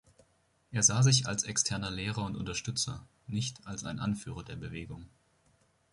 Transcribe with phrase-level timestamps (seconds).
[0.71, 5.05] Er sah sich als externer Lehrer und Unterstützer, nicht als ein Anführer der Bewegung.